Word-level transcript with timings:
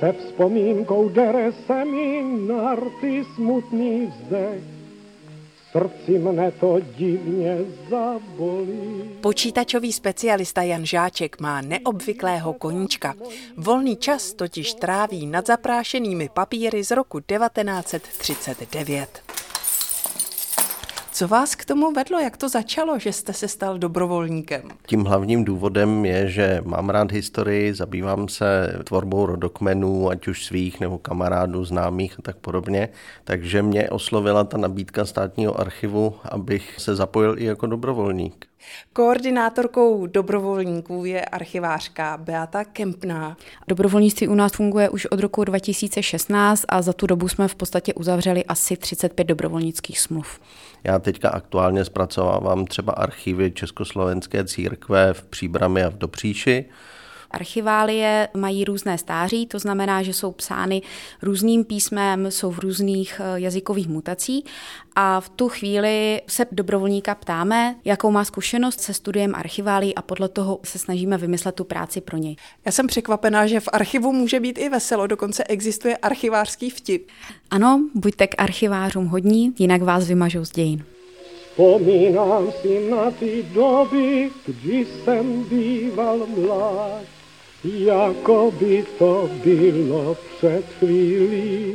Se 0.00 0.12
vzpomínkou 0.12 1.08
dere 1.08 1.52
se 1.66 1.84
mi 1.84 2.22
na 2.46 2.74
rty 2.74 3.24
smutný 3.34 4.06
vzdech, 4.06 4.62
srdci 5.72 6.18
mne 6.18 6.50
to 6.50 6.80
divně 6.96 7.58
zabolí. 7.90 9.02
Počítačový 9.20 9.92
specialista 9.92 10.62
Jan 10.62 10.86
Žáček 10.86 11.40
má 11.40 11.60
neobvyklého 11.60 12.52
koníčka. 12.52 13.14
Volný 13.56 13.96
čas 13.96 14.32
totiž 14.32 14.74
tráví 14.74 15.26
nad 15.26 15.46
zaprášenými 15.46 16.28
papíry 16.28 16.84
z 16.84 16.90
roku 16.90 17.20
1939. 17.20 19.27
Co 21.18 21.28
vás 21.28 21.54
k 21.54 21.64
tomu 21.64 21.92
vedlo? 21.92 22.18
Jak 22.18 22.36
to 22.36 22.48
začalo, 22.48 22.98
že 22.98 23.12
jste 23.12 23.32
se 23.32 23.48
stal 23.48 23.78
dobrovolníkem? 23.78 24.62
Tím 24.86 25.04
hlavním 25.04 25.44
důvodem 25.44 26.04
je, 26.04 26.30
že 26.30 26.60
mám 26.64 26.90
rád 26.90 27.12
historii, 27.12 27.74
zabývám 27.74 28.28
se 28.28 28.78
tvorbou 28.84 29.26
rodokmenů, 29.26 30.10
ať 30.10 30.28
už 30.28 30.44
svých 30.44 30.80
nebo 30.80 30.98
kamarádů, 30.98 31.64
známých 31.64 32.18
a 32.18 32.22
tak 32.22 32.36
podobně. 32.36 32.88
Takže 33.24 33.62
mě 33.62 33.90
oslovila 33.90 34.44
ta 34.44 34.56
nabídka 34.56 35.04
státního 35.04 35.60
archivu, 35.60 36.14
abych 36.24 36.74
se 36.78 36.96
zapojil 36.96 37.38
i 37.38 37.44
jako 37.44 37.66
dobrovolník. 37.66 38.46
Koordinátorkou 38.92 40.06
dobrovolníků 40.06 41.04
je 41.04 41.24
archivářka 41.24 42.16
Beata 42.16 42.64
Kempná. 42.64 43.36
Dobrovolnictví 43.68 44.28
u 44.28 44.34
nás 44.34 44.52
funguje 44.52 44.88
už 44.88 45.06
od 45.06 45.20
roku 45.20 45.44
2016 45.44 46.64
a 46.68 46.82
za 46.82 46.92
tu 46.92 47.06
dobu 47.06 47.28
jsme 47.28 47.48
v 47.48 47.54
podstatě 47.54 47.94
uzavřeli 47.94 48.44
asi 48.44 48.76
35 48.76 49.24
dobrovolnických 49.24 50.00
smluv. 50.00 50.40
Já 50.84 50.98
teďka 50.98 51.28
aktuálně 51.28 51.84
zpracovávám 51.84 52.64
třeba 52.64 52.92
archivy 52.92 53.50
Československé 53.50 54.44
církve 54.44 55.14
v 55.14 55.22
Příbrami 55.22 55.84
a 55.84 55.88
v 55.88 55.98
Dopříši. 55.98 56.64
Archiválie 57.30 58.28
mají 58.36 58.64
různé 58.64 58.98
stáří, 58.98 59.46
to 59.46 59.58
znamená, 59.58 60.02
že 60.02 60.12
jsou 60.12 60.32
psány 60.32 60.82
různým 61.22 61.64
písmem, 61.64 62.30
jsou 62.30 62.50
v 62.50 62.58
různých 62.58 63.20
eh, 63.24 63.40
jazykových 63.40 63.88
mutací 63.88 64.44
a 64.96 65.20
v 65.20 65.28
tu 65.28 65.48
chvíli 65.48 66.22
se 66.26 66.46
dobrovolníka 66.52 67.14
ptáme, 67.14 67.76
jakou 67.84 68.10
má 68.10 68.24
zkušenost 68.24 68.80
se 68.80 68.94
studiem 68.94 69.34
archiválí 69.34 69.94
a 69.94 70.02
podle 70.02 70.28
toho 70.28 70.60
se 70.64 70.78
snažíme 70.78 71.18
vymyslet 71.18 71.54
tu 71.54 71.64
práci 71.64 72.00
pro 72.00 72.16
něj. 72.16 72.36
Já 72.64 72.72
jsem 72.72 72.86
překvapená, 72.86 73.46
že 73.46 73.60
v 73.60 73.68
archivu 73.72 74.12
může 74.12 74.40
být 74.40 74.58
i 74.58 74.68
veselo, 74.68 75.06
dokonce 75.06 75.44
existuje 75.44 75.96
archivářský 75.96 76.70
vtip. 76.70 77.08
Ano, 77.50 77.88
buďte 77.94 78.26
k 78.26 78.34
archivářům 78.38 79.06
hodní, 79.06 79.54
jinak 79.58 79.82
vás 79.82 80.08
vymažou 80.08 80.44
z 80.44 80.50
dějin. 80.50 80.84
Vzpomínám 81.58 82.52
si 82.62 82.90
na 82.90 83.10
ty 83.10 83.44
doby, 83.54 84.30
kdy 84.46 84.86
jsem 84.86 85.44
býval 85.44 86.26
mlád, 86.26 87.02
Jako 87.64 88.52
bi 88.60 88.84
to 88.98 89.28
bilo 89.44 90.16
przed 90.38 90.66
chwili. 90.76 91.74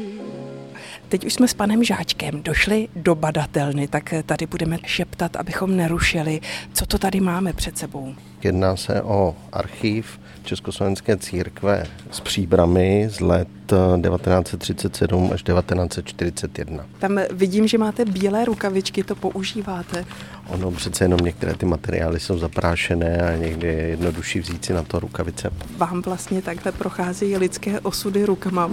Teď 1.14 1.26
už 1.26 1.34
jsme 1.34 1.48
s 1.48 1.54
panem 1.54 1.84
Žáčkem 1.84 2.44
došli 2.44 2.88
do 2.96 3.16
badatelny, 3.16 3.88
tak 3.88 4.14
tady 4.26 4.46
budeme 4.46 4.78
šeptat, 4.86 5.36
abychom 5.36 5.78
nerušili. 5.78 6.42
Co 6.74 6.86
to 6.86 6.98
tady 6.98 7.20
máme 7.20 7.54
před 7.54 7.78
sebou? 7.78 8.16
Jedná 8.44 8.76
se 8.76 9.02
o 9.02 9.36
archiv 9.52 10.20
Československé 10.44 11.18
církve 11.18 11.86
s 12.12 12.20
příbrami 12.20 13.08
z 13.10 13.20
let 13.20 13.48
1937 13.68 15.30
až 15.34 15.44
1941. 15.44 16.86
Tam 17.00 17.20
vidím, 17.32 17.68
že 17.68 17.78
máte 17.78 18.06
bílé 18.06 18.46
rukavičky, 18.46 19.04
to 19.04 19.16
používáte. 19.16 20.06
Ono 20.48 20.72
přece 20.72 21.04
jenom 21.04 21.20
některé 21.20 21.54
ty 21.54 21.66
materiály 21.66 22.20
jsou 22.20 22.38
zaprášené 22.38 23.34
a 23.34 23.36
někdy 23.38 23.68
je 23.68 23.88
jednodušší 23.88 24.40
vzít 24.40 24.66
si 24.66 24.74
na 24.74 24.84
to 24.84 25.00
rukavice. 25.00 25.50
Vám 25.78 26.02
vlastně 26.02 26.42
takhle 26.42 26.72
procházejí 26.72 27.38
lidské 27.38 27.80
osudy 27.80 28.26
rukama. 28.26 28.72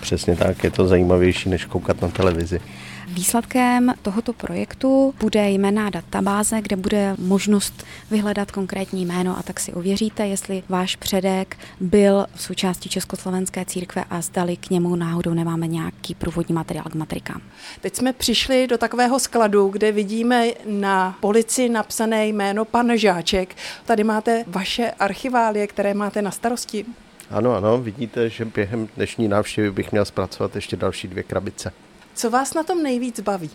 Přesně 0.00 0.36
tak, 0.36 0.64
je 0.64 0.70
to 0.70 0.88
zajímavější, 0.88 1.48
než 1.48 1.64
koukat 1.64 2.02
na 2.02 2.08
televizi. 2.08 2.60
Výsledkem 3.08 3.94
tohoto 4.02 4.32
projektu 4.32 5.14
bude 5.20 5.50
jména 5.50 5.90
databáze, 5.90 6.60
kde 6.62 6.76
bude 6.76 7.14
možnost 7.18 7.84
vyhledat 8.10 8.50
konkrétní 8.50 9.06
jméno 9.06 9.38
a 9.38 9.42
tak 9.42 9.60
si 9.60 9.72
ověříte, 9.72 10.26
jestli 10.26 10.62
váš 10.68 10.96
předek 10.96 11.56
byl 11.80 12.26
v 12.34 12.42
součástí 12.42 12.88
Československé 12.88 13.64
církve 13.64 14.04
a 14.10 14.20
zdali 14.20 14.56
k 14.56 14.70
němu 14.70 14.96
náhodou 14.96 15.34
nemáme 15.34 15.66
nějaký 15.66 16.14
průvodní 16.14 16.54
materiál 16.54 16.84
k 16.90 16.94
matrikám. 16.94 17.40
Teď 17.80 17.96
jsme 17.96 18.12
přišli 18.12 18.66
do 18.66 18.78
takového 18.78 19.18
skladu, 19.18 19.68
kde 19.68 19.92
vidíme 19.92 20.46
na 20.66 21.16
polici 21.20 21.68
napsané 21.68 22.26
jméno 22.26 22.64
pan 22.64 22.96
Žáček. 22.96 23.56
Tady 23.84 24.04
máte 24.04 24.44
vaše 24.46 24.90
archiválie, 24.90 25.66
které 25.66 25.94
máte 25.94 26.22
na 26.22 26.30
starosti. 26.30 26.84
Ano, 27.30 27.54
ano, 27.54 27.78
vidíte, 27.78 28.30
že 28.30 28.44
během 28.44 28.88
dnešní 28.96 29.28
návštěvy 29.28 29.70
bych 29.70 29.92
měl 29.92 30.04
zpracovat 30.04 30.54
ještě 30.54 30.76
další 30.76 31.08
dvě 31.08 31.22
krabice. 31.22 31.72
Co 32.14 32.30
vás 32.30 32.54
na 32.54 32.62
tom 32.62 32.82
nejvíc 32.82 33.20
baví? 33.20 33.50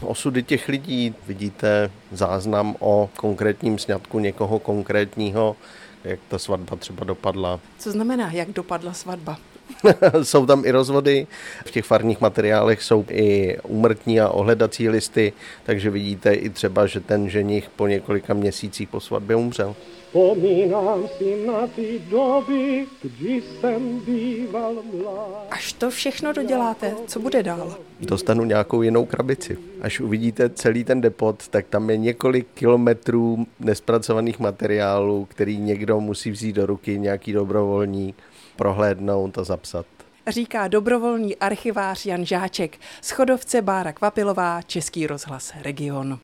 Osudy 0.00 0.42
těch 0.42 0.68
lidí, 0.68 1.14
vidíte 1.26 1.90
záznam 2.12 2.76
o 2.78 3.10
konkrétním 3.16 3.78
sňatku 3.78 4.18
někoho 4.18 4.58
konkrétního, 4.58 5.56
jak 6.04 6.20
ta 6.28 6.38
svatba 6.38 6.76
třeba 6.76 7.04
dopadla. 7.04 7.60
Co 7.78 7.90
znamená, 7.90 8.30
jak 8.32 8.50
dopadla 8.50 8.92
svatba? 8.92 9.38
jsou 10.22 10.46
tam 10.46 10.64
i 10.64 10.70
rozvody, 10.70 11.26
v 11.66 11.70
těch 11.70 11.84
farních 11.84 12.20
materiálech 12.20 12.82
jsou 12.82 13.04
i 13.10 13.58
umrtní 13.62 14.20
a 14.20 14.28
ohledací 14.28 14.88
listy, 14.88 15.32
takže 15.64 15.90
vidíte 15.90 16.34
i 16.34 16.50
třeba, 16.50 16.86
že 16.86 17.00
ten 17.00 17.28
ženich 17.28 17.70
po 17.76 17.86
několika 17.86 18.34
měsících 18.34 18.88
po 18.88 19.00
svatbě 19.00 19.36
umřel. 19.36 19.76
Vzpomínám 20.10 21.08
si 21.18 21.46
na 21.46 21.66
ty 21.66 22.00
doby, 22.10 22.86
kdy 23.02 23.42
jsem 23.42 24.00
býval 24.00 24.74
mlád. 24.74 25.46
Až 25.50 25.72
to 25.72 25.90
všechno 25.90 26.32
doděláte, 26.32 26.94
co 27.06 27.20
bude 27.20 27.42
dál? 27.42 27.76
Dostanu 28.00 28.44
nějakou 28.44 28.82
jinou 28.82 29.04
krabici. 29.04 29.58
Až 29.80 30.00
uvidíte 30.00 30.48
celý 30.48 30.84
ten 30.84 31.00
depot, 31.00 31.48
tak 31.48 31.66
tam 31.66 31.90
je 31.90 31.96
několik 31.96 32.46
kilometrů 32.54 33.46
nespracovaných 33.60 34.38
materiálů, 34.38 35.24
který 35.24 35.56
někdo 35.58 36.00
musí 36.00 36.30
vzít 36.30 36.56
do 36.56 36.66
ruky, 36.66 36.98
nějaký 36.98 37.32
dobrovolník, 37.32 38.16
prohlédnout 38.60 39.38
a 39.38 39.44
zapsat. 39.44 39.86
Říká 40.28 40.68
dobrovolný 40.68 41.36
archivář 41.36 42.06
Jan 42.06 42.26
Žáček, 42.26 42.78
schodovce 43.00 43.62
Bára 43.62 43.92
Kvapilová, 43.92 44.62
Český 44.62 45.06
rozhlas 45.06 45.52
Region. 45.62 46.18